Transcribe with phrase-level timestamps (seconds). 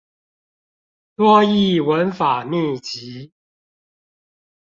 [1.15, 3.29] 多益文法秘笈